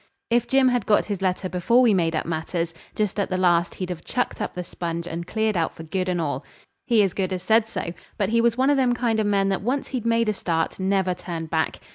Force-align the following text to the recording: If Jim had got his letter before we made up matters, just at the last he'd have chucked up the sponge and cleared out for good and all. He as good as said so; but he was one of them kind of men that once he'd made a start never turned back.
If 0.31 0.47
Jim 0.47 0.69
had 0.69 0.87
got 0.87 1.05
his 1.05 1.21
letter 1.21 1.47
before 1.47 1.79
we 1.79 1.93
made 1.93 2.15
up 2.15 2.25
matters, 2.25 2.73
just 2.95 3.19
at 3.19 3.29
the 3.29 3.37
last 3.37 3.75
he'd 3.75 3.91
have 3.91 4.03
chucked 4.03 4.41
up 4.41 4.55
the 4.55 4.63
sponge 4.63 5.05
and 5.07 5.27
cleared 5.27 5.55
out 5.55 5.75
for 5.75 5.83
good 5.83 6.09
and 6.09 6.19
all. 6.19 6.43
He 6.87 7.03
as 7.03 7.13
good 7.13 7.31
as 7.31 7.43
said 7.43 7.67
so; 7.67 7.93
but 8.17 8.29
he 8.29 8.41
was 8.41 8.57
one 8.57 8.71
of 8.71 8.77
them 8.77 8.95
kind 8.95 9.19
of 9.19 9.27
men 9.27 9.49
that 9.49 9.61
once 9.61 9.89
he'd 9.89 10.07
made 10.07 10.27
a 10.27 10.33
start 10.33 10.79
never 10.79 11.13
turned 11.13 11.51
back. 11.51 11.79